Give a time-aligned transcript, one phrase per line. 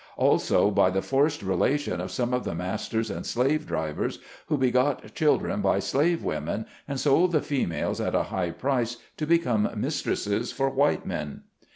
[0.17, 5.13] Also, by the forced relation of some of the masters and slave drivers, who begot
[5.13, 10.01] children by slave women, and sold the females at a high price to become mis
[10.01, 11.43] tresses for white men.